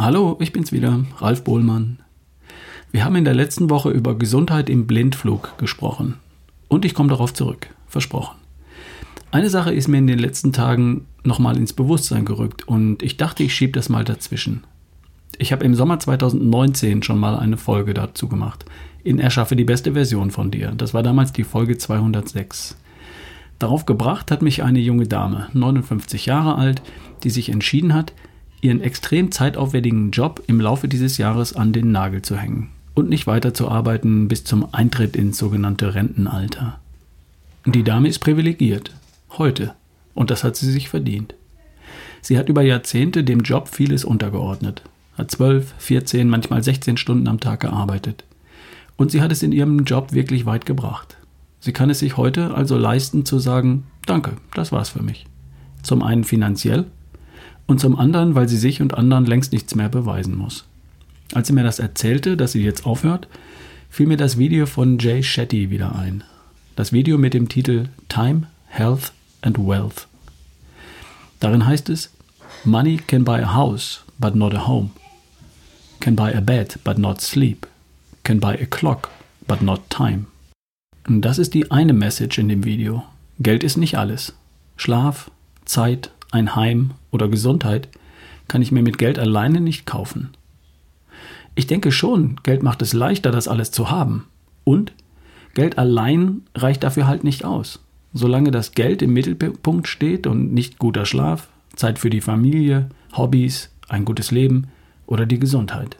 Hallo, 0.00 0.36
ich 0.38 0.52
bin's 0.52 0.70
wieder, 0.70 1.04
Ralf 1.16 1.42
Bohlmann. 1.42 1.98
Wir 2.92 3.04
haben 3.04 3.16
in 3.16 3.24
der 3.24 3.34
letzten 3.34 3.68
Woche 3.68 3.90
über 3.90 4.16
Gesundheit 4.16 4.70
im 4.70 4.86
Blindflug 4.86 5.58
gesprochen. 5.58 6.18
Und 6.68 6.84
ich 6.84 6.94
komme 6.94 7.08
darauf 7.08 7.34
zurück, 7.34 7.66
versprochen. 7.88 8.36
Eine 9.32 9.50
Sache 9.50 9.74
ist 9.74 9.88
mir 9.88 9.98
in 9.98 10.06
den 10.06 10.20
letzten 10.20 10.52
Tagen 10.52 11.06
nochmal 11.24 11.56
ins 11.56 11.72
Bewusstsein 11.72 12.24
gerückt 12.24 12.68
und 12.68 13.02
ich 13.02 13.16
dachte, 13.16 13.42
ich 13.42 13.52
schiebe 13.52 13.72
das 13.72 13.88
mal 13.88 14.04
dazwischen. 14.04 14.62
Ich 15.36 15.50
habe 15.50 15.64
im 15.64 15.74
Sommer 15.74 15.98
2019 15.98 17.02
schon 17.02 17.18
mal 17.18 17.36
eine 17.36 17.56
Folge 17.56 17.92
dazu 17.92 18.28
gemacht. 18.28 18.66
In 19.02 19.18
Erschaffe 19.18 19.56
die 19.56 19.64
beste 19.64 19.94
Version 19.94 20.30
von 20.30 20.52
dir. 20.52 20.74
Das 20.76 20.94
war 20.94 21.02
damals 21.02 21.32
die 21.32 21.44
Folge 21.44 21.76
206. 21.76 22.76
Darauf 23.58 23.84
gebracht 23.84 24.30
hat 24.30 24.42
mich 24.42 24.62
eine 24.62 24.78
junge 24.78 25.08
Dame, 25.08 25.48
59 25.54 26.26
Jahre 26.26 26.54
alt, 26.54 26.82
die 27.24 27.30
sich 27.30 27.48
entschieden 27.48 27.94
hat, 27.94 28.12
ihren 28.60 28.80
extrem 28.80 29.30
zeitaufwendigen 29.30 30.10
Job 30.10 30.42
im 30.46 30.60
Laufe 30.60 30.88
dieses 30.88 31.18
Jahres 31.18 31.54
an 31.54 31.72
den 31.72 31.92
Nagel 31.92 32.22
zu 32.22 32.36
hängen 32.36 32.70
und 32.94 33.08
nicht 33.08 33.26
weiterzuarbeiten 33.26 34.28
bis 34.28 34.44
zum 34.44 34.72
Eintritt 34.74 35.16
ins 35.16 35.38
sogenannte 35.38 35.94
Rentenalter. 35.94 36.80
Die 37.64 37.84
Dame 37.84 38.08
ist 38.08 38.18
privilegiert. 38.18 38.94
Heute. 39.30 39.74
Und 40.14 40.30
das 40.30 40.42
hat 40.42 40.56
sie 40.56 40.70
sich 40.70 40.88
verdient. 40.88 41.34
Sie 42.22 42.36
hat 42.36 42.48
über 42.48 42.62
Jahrzehnte 42.62 43.22
dem 43.22 43.40
Job 43.40 43.68
vieles 43.68 44.04
untergeordnet, 44.04 44.82
hat 45.16 45.30
12, 45.30 45.74
14, 45.78 46.28
manchmal 46.28 46.62
16 46.62 46.96
Stunden 46.96 47.28
am 47.28 47.38
Tag 47.38 47.60
gearbeitet. 47.60 48.24
Und 48.96 49.12
sie 49.12 49.22
hat 49.22 49.30
es 49.30 49.44
in 49.44 49.52
ihrem 49.52 49.84
Job 49.84 50.12
wirklich 50.12 50.44
weit 50.44 50.66
gebracht. 50.66 51.16
Sie 51.60 51.72
kann 51.72 51.90
es 51.90 52.00
sich 52.00 52.16
heute 52.16 52.54
also 52.54 52.76
leisten 52.76 53.24
zu 53.24 53.38
sagen, 53.38 53.84
danke, 54.06 54.32
das 54.54 54.72
war's 54.72 54.88
für 54.88 55.02
mich. 55.02 55.26
Zum 55.82 56.02
einen 56.02 56.24
finanziell 56.24 56.86
und 57.68 57.78
zum 57.78 57.96
anderen, 57.96 58.34
weil 58.34 58.48
sie 58.48 58.56
sich 58.56 58.82
und 58.82 58.94
anderen 58.94 59.26
längst 59.26 59.52
nichts 59.52 59.76
mehr 59.76 59.88
beweisen 59.88 60.36
muss. 60.36 60.64
Als 61.34 61.46
sie 61.46 61.52
mir 61.52 61.62
das 61.62 61.78
erzählte, 61.78 62.36
dass 62.36 62.52
sie 62.52 62.64
jetzt 62.64 62.86
aufhört, 62.86 63.28
fiel 63.90 64.06
mir 64.06 64.16
das 64.16 64.38
Video 64.38 64.66
von 64.66 64.98
Jay 64.98 65.22
Shetty 65.22 65.70
wieder 65.70 65.94
ein. 65.94 66.24
Das 66.74 66.92
Video 66.92 67.18
mit 67.18 67.34
dem 67.34 67.48
Titel 67.48 67.88
Time, 68.08 68.48
Health 68.66 69.12
and 69.42 69.58
Wealth. 69.58 70.08
Darin 71.40 71.66
heißt 71.66 71.90
es, 71.90 72.10
Money 72.64 72.96
can 72.96 73.24
buy 73.24 73.40
a 73.40 73.54
house, 73.54 74.02
but 74.18 74.34
not 74.34 74.54
a 74.54 74.66
home. 74.66 74.90
Can 76.00 76.16
buy 76.16 76.34
a 76.34 76.40
bed, 76.40 76.78
but 76.84 76.98
not 76.98 77.20
sleep. 77.20 77.66
Can 78.24 78.40
buy 78.40 78.54
a 78.54 78.66
clock, 78.66 79.10
but 79.46 79.60
not 79.60 79.88
time. 79.90 80.26
Und 81.06 81.22
das 81.22 81.38
ist 81.38 81.54
die 81.54 81.70
eine 81.70 81.92
Message 81.92 82.38
in 82.38 82.48
dem 82.48 82.64
Video. 82.64 83.04
Geld 83.38 83.62
ist 83.62 83.76
nicht 83.76 83.96
alles. 83.96 84.34
Schlaf, 84.76 85.30
Zeit, 85.64 86.10
ein 86.30 86.56
Heim 86.56 86.92
oder 87.10 87.28
Gesundheit 87.28 87.88
kann 88.48 88.62
ich 88.62 88.72
mir 88.72 88.82
mit 88.82 88.98
Geld 88.98 89.18
alleine 89.18 89.60
nicht 89.60 89.86
kaufen. 89.86 90.30
Ich 91.54 91.66
denke 91.66 91.92
schon, 91.92 92.36
Geld 92.42 92.62
macht 92.62 92.82
es 92.82 92.92
leichter, 92.92 93.30
das 93.30 93.48
alles 93.48 93.70
zu 93.70 93.90
haben. 93.90 94.26
Und 94.64 94.92
Geld 95.54 95.76
allein 95.78 96.42
reicht 96.54 96.84
dafür 96.84 97.06
halt 97.06 97.24
nicht 97.24 97.44
aus. 97.44 97.80
Solange 98.12 98.50
das 98.50 98.72
Geld 98.72 99.02
im 99.02 99.12
Mittelpunkt 99.12 99.88
steht 99.88 100.26
und 100.26 100.52
nicht 100.52 100.78
guter 100.78 101.04
Schlaf, 101.04 101.48
Zeit 101.74 101.98
für 101.98 102.10
die 102.10 102.20
Familie, 102.20 102.88
Hobbys, 103.16 103.70
ein 103.88 104.04
gutes 104.04 104.30
Leben 104.30 104.68
oder 105.06 105.26
die 105.26 105.38
Gesundheit. 105.38 105.96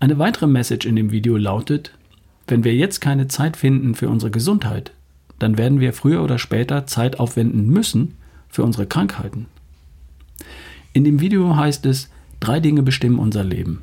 Eine 0.00 0.18
weitere 0.18 0.46
Message 0.46 0.86
in 0.86 0.96
dem 0.96 1.10
Video 1.10 1.36
lautet, 1.36 1.92
wenn 2.46 2.64
wir 2.64 2.74
jetzt 2.74 3.00
keine 3.00 3.28
Zeit 3.28 3.56
finden 3.56 3.94
für 3.94 4.08
unsere 4.08 4.30
Gesundheit, 4.30 4.92
dann 5.38 5.58
werden 5.58 5.80
wir 5.80 5.92
früher 5.92 6.22
oder 6.22 6.38
später 6.38 6.86
Zeit 6.86 7.20
aufwenden 7.20 7.68
müssen, 7.68 8.14
für 8.48 8.62
unsere 8.62 8.86
Krankheiten. 8.86 9.46
In 10.92 11.04
dem 11.04 11.20
Video 11.20 11.56
heißt 11.56 11.86
es, 11.86 12.08
drei 12.40 12.60
Dinge 12.60 12.82
bestimmen 12.82 13.18
unser 13.18 13.44
Leben. 13.44 13.82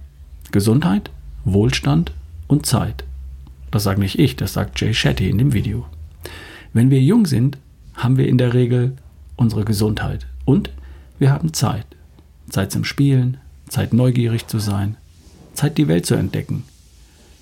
Gesundheit, 0.52 1.12
Wohlstand 1.44 2.12
und 2.48 2.66
Zeit. 2.66 3.04
Das 3.72 3.84
sage 3.84 4.00
nicht 4.00 4.20
ich, 4.20 4.36
das 4.36 4.54
sagt 4.54 4.80
Jay 4.80 4.94
Shetty 4.94 5.30
in 5.30 5.38
dem 5.38 5.54
Video. 5.54 5.86
Wenn 6.74 6.90
wir 6.90 7.02
jung 7.02 7.26
sind, 7.26 7.58
haben 7.94 8.18
wir 8.18 8.28
in 8.28 8.38
der 8.38 8.54
Regel 8.54 8.96
unsere 9.36 9.66
Gesundheit 9.66 10.28
und 10.46 10.70
wir 11.20 11.32
haben 11.32 11.54
Zeit. 11.54 11.86
Zeit 12.50 12.72
zum 12.72 12.84
Spielen, 12.84 13.38
Zeit 13.70 13.94
neugierig 13.94 14.48
zu 14.48 14.60
sein, 14.60 14.98
Zeit 15.54 15.78
die 15.78 15.88
Welt 15.88 16.06
zu 16.06 16.16
entdecken. 16.16 16.64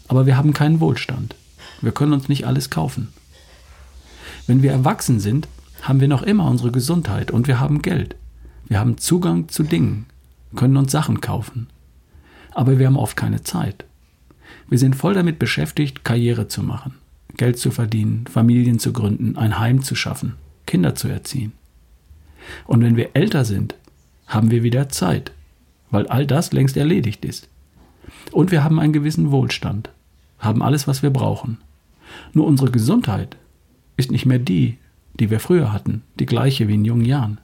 Aber 0.07 0.25
wir 0.25 0.37
haben 0.37 0.53
keinen 0.53 0.79
Wohlstand. 0.79 1.35
Wir 1.81 1.91
können 1.91 2.13
uns 2.13 2.29
nicht 2.29 2.45
alles 2.45 2.69
kaufen. 2.69 3.09
Wenn 4.47 4.61
wir 4.61 4.71
erwachsen 4.71 5.19
sind, 5.19 5.47
haben 5.83 5.99
wir 5.99 6.07
noch 6.07 6.23
immer 6.23 6.49
unsere 6.49 6.71
Gesundheit 6.71 7.29
und 7.29 7.47
wir 7.47 7.59
haben 7.59 7.81
Geld. 7.81 8.15
Wir 8.67 8.79
haben 8.79 8.97
Zugang 8.97 9.49
zu 9.49 9.63
Dingen, 9.63 10.05
können 10.55 10.77
uns 10.77 10.93
Sachen 10.93 11.19
kaufen. 11.19 11.67
Aber 12.51 12.79
wir 12.79 12.87
haben 12.87 12.97
oft 12.97 13.17
keine 13.17 13.43
Zeit. 13.43 13.85
Wir 14.69 14.77
sind 14.77 14.95
voll 14.95 15.13
damit 15.13 15.39
beschäftigt, 15.39 16.05
Karriere 16.05 16.47
zu 16.47 16.63
machen, 16.63 16.95
Geld 17.35 17.59
zu 17.59 17.69
verdienen, 17.69 18.25
Familien 18.27 18.79
zu 18.79 18.93
gründen, 18.93 19.35
ein 19.35 19.59
Heim 19.59 19.83
zu 19.83 19.93
schaffen, 19.93 20.35
Kinder 20.65 20.95
zu 20.95 21.09
erziehen. 21.09 21.51
Und 22.65 22.81
wenn 22.81 22.95
wir 22.95 23.09
älter 23.13 23.43
sind, 23.43 23.75
haben 24.27 24.51
wir 24.51 24.63
wieder 24.63 24.87
Zeit, 24.87 25.33
weil 25.91 26.07
all 26.07 26.25
das 26.25 26.53
längst 26.53 26.77
erledigt 26.77 27.25
ist. 27.25 27.49
Und 28.31 28.51
wir 28.51 28.63
haben 28.63 28.79
einen 28.79 28.93
gewissen 28.93 29.31
Wohlstand, 29.31 29.89
haben 30.39 30.63
alles, 30.63 30.87
was 30.87 31.03
wir 31.03 31.09
brauchen. 31.09 31.57
Nur 32.31 32.47
unsere 32.47 32.71
Gesundheit 32.71 33.35
ist 33.97 34.11
nicht 34.11 34.25
mehr 34.25 34.39
die, 34.39 34.77
die 35.19 35.29
wir 35.29 35.39
früher 35.39 35.71
hatten, 35.71 36.03
die 36.19 36.25
gleiche 36.25 36.67
wie 36.67 36.75
in 36.75 36.85
jungen 36.85 37.05
Jahren. 37.05 37.39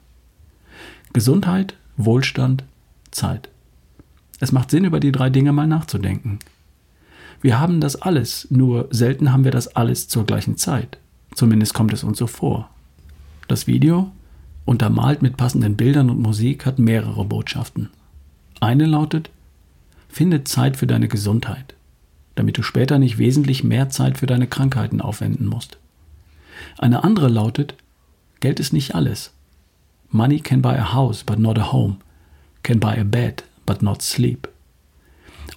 Gesundheit, 1.12 1.74
Wohlstand, 1.96 2.64
Zeit. 3.10 3.48
Es 4.38 4.52
macht 4.52 4.70
Sinn, 4.70 4.84
über 4.84 5.00
die 5.00 5.12
drei 5.12 5.30
Dinge 5.30 5.52
mal 5.52 5.66
nachzudenken. 5.66 6.38
Wir 7.42 7.58
haben 7.58 7.80
das 7.80 7.96
alles, 7.96 8.46
nur 8.50 8.88
selten 8.90 9.32
haben 9.32 9.44
wir 9.44 9.50
das 9.50 9.68
alles 9.68 10.08
zur 10.08 10.24
gleichen 10.24 10.56
Zeit. 10.56 10.98
Zumindest 11.34 11.74
kommt 11.74 11.92
es 11.92 12.04
uns 12.04 12.18
so 12.18 12.26
vor. 12.26 12.70
Das 13.48 13.66
Video, 13.66 14.12
untermalt 14.64 15.22
mit 15.22 15.36
passenden 15.36 15.76
Bildern 15.76 16.10
und 16.10 16.20
Musik, 16.20 16.66
hat 16.66 16.78
mehrere 16.78 17.24
Botschaften. 17.24 17.88
Eine 18.60 18.86
lautet, 18.86 19.30
finde 20.08 20.44
Zeit 20.44 20.76
für 20.76 20.86
deine 20.86 21.08
Gesundheit, 21.08 21.74
damit 22.34 22.58
du 22.58 22.62
später 22.62 22.98
nicht 22.98 23.18
wesentlich 23.18 23.64
mehr 23.64 23.88
Zeit 23.88 24.18
für 24.18 24.26
deine 24.26 24.46
Krankheiten 24.46 25.00
aufwenden 25.00 25.46
musst. 25.46 25.79
Eine 26.78 27.04
andere 27.04 27.28
lautet, 27.28 27.74
Geld 28.40 28.60
ist 28.60 28.72
nicht 28.72 28.94
alles. 28.94 29.32
Money 30.10 30.40
can 30.40 30.62
buy 30.62 30.76
a 30.76 30.92
house, 30.92 31.22
but 31.22 31.38
not 31.38 31.58
a 31.58 31.72
home. 31.72 31.96
Can 32.62 32.80
buy 32.80 32.98
a 32.98 33.04
bed, 33.04 33.44
but 33.66 33.82
not 33.82 34.02
sleep. 34.02 34.48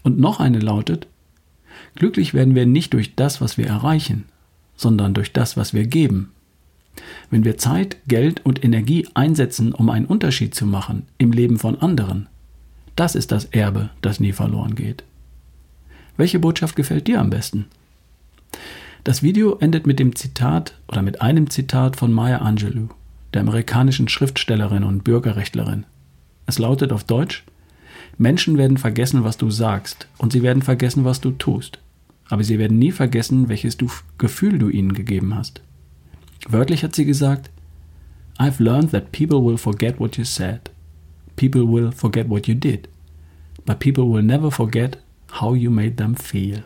Und 0.03 0.19
noch 0.19 0.39
eine 0.39 0.59
lautet, 0.59 1.07
glücklich 1.95 2.33
werden 2.33 2.55
wir 2.55 2.65
nicht 2.65 2.93
durch 2.93 3.15
das, 3.15 3.41
was 3.41 3.57
wir 3.57 3.67
erreichen, 3.67 4.25
sondern 4.75 5.13
durch 5.13 5.33
das, 5.33 5.57
was 5.57 5.73
wir 5.73 5.87
geben. 5.87 6.31
Wenn 7.29 7.43
wir 7.43 7.57
Zeit, 7.57 7.97
Geld 8.07 8.45
und 8.45 8.63
Energie 8.63 9.07
einsetzen, 9.13 9.73
um 9.73 9.89
einen 9.89 10.05
Unterschied 10.05 10.53
zu 10.53 10.65
machen 10.65 11.07
im 11.17 11.31
Leben 11.31 11.57
von 11.57 11.79
anderen, 11.79 12.27
das 12.95 13.15
ist 13.15 13.31
das 13.31 13.45
Erbe, 13.45 13.89
das 14.01 14.19
nie 14.19 14.33
verloren 14.33 14.75
geht. 14.75 15.03
Welche 16.15 16.39
Botschaft 16.39 16.75
gefällt 16.75 17.07
dir 17.07 17.19
am 17.19 17.31
besten? 17.31 17.65
Das 19.03 19.21
Video 19.21 19.57
endet 19.57 19.85
mit 19.85 19.99
dem 19.99 20.15
Zitat 20.15 20.79
oder 20.87 21.01
mit 21.01 21.21
einem 21.21 21.49
Zitat 21.49 21.97
von 21.97 22.13
Maya 22.13 22.37
Angelou, 22.37 22.87
der 23.33 23.41
amerikanischen 23.41 24.07
Schriftstellerin 24.07 24.85
und 24.85 25.03
Bürgerrechtlerin. 25.03 25.85
Es 26.45 26.57
lautet 26.57 26.93
auf 26.93 27.03
Deutsch: 27.03 27.43
Menschen 28.17 28.57
werden 28.57 28.77
vergessen, 28.77 29.25
was 29.25 29.35
du 29.35 29.49
sagst, 29.49 30.07
und 30.19 30.31
sie 30.31 30.41
werden 30.41 30.61
vergessen, 30.61 31.03
was 31.03 31.19
du 31.19 31.31
tust. 31.31 31.79
Aber 32.29 32.45
sie 32.45 32.59
werden 32.59 32.79
nie 32.79 32.93
vergessen, 32.93 33.49
welches 33.49 33.75
du 33.75 33.89
Gefühl 34.17 34.57
du 34.57 34.69
ihnen 34.69 34.93
gegeben 34.93 35.35
hast. 35.35 35.61
Wörtlich 36.47 36.81
hat 36.85 36.95
sie 36.95 37.03
gesagt: 37.03 37.49
I've 38.39 38.63
learned 38.63 38.91
that 38.91 39.11
people 39.11 39.43
will 39.43 39.57
forget 39.57 39.99
what 39.99 40.15
you 40.15 40.23
said. 40.23 40.71
People 41.35 41.67
will 41.67 41.91
forget 41.91 42.29
what 42.29 42.47
you 42.47 42.55
did. 42.55 42.87
But 43.65 43.79
people 43.79 44.05
will 44.05 44.23
never 44.23 44.49
forget 44.49 44.97
how 45.41 45.53
you 45.55 45.69
made 45.69 45.97
them 45.97 46.15
feel. 46.15 46.63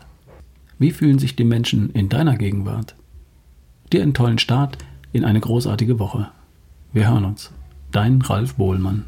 Wie 0.80 0.92
fühlen 0.92 1.18
sich 1.18 1.36
die 1.36 1.44
Menschen 1.44 1.90
in 1.92 2.08
deiner 2.08 2.38
Gegenwart? 2.38 2.96
Dir 3.92 4.04
einen 4.04 4.14
tollen 4.14 4.38
Start 4.38 4.78
in 5.12 5.26
eine 5.26 5.40
großartige 5.40 5.98
Woche. 5.98 6.30
Wir 6.94 7.10
hören 7.10 7.26
uns. 7.26 7.52
Dein 7.92 8.22
Ralf 8.22 8.56
Bohlmann. 8.56 9.06